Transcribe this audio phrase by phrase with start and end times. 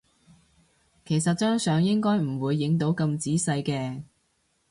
[1.05, 4.01] 其實張相應該唔會影到咁仔細嘅